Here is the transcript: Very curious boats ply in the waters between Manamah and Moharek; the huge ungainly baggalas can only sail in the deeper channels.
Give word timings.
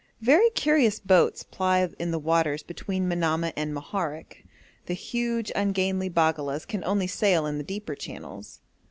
Very 0.23 0.49
curious 0.49 0.99
boats 0.99 1.43
ply 1.43 1.87
in 1.99 2.09
the 2.09 2.17
waters 2.17 2.63
between 2.63 3.07
Manamah 3.07 3.53
and 3.55 3.71
Moharek; 3.71 4.43
the 4.87 4.95
huge 4.95 5.51
ungainly 5.55 6.09
baggalas 6.09 6.65
can 6.65 6.83
only 6.85 7.05
sail 7.05 7.45
in 7.45 7.59
the 7.59 7.63
deeper 7.63 7.93
channels. 7.93 8.61